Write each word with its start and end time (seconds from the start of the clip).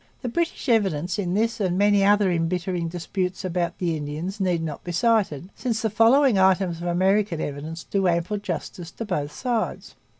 The 0.23 0.29
British 0.29 0.67
evidence 0.67 1.19
in 1.19 1.35
this 1.35 1.59
and 1.59 1.77
many 1.77 2.01
another 2.01 2.31
embittering 2.31 2.87
dispute 2.87 3.45
about 3.45 3.77
the 3.77 3.95
Indians 3.95 4.39
need 4.39 4.63
not 4.63 4.83
be 4.83 4.91
cited, 4.91 5.49
since 5.53 5.83
the 5.83 5.91
following 5.91 6.39
items 6.39 6.77
of 6.81 6.87
American 6.87 7.39
evidence 7.39 7.83
do 7.83 8.07
ample 8.07 8.37
justice 8.39 8.89
to 8.93 9.05
both 9.05 9.31
sides. 9.31 9.93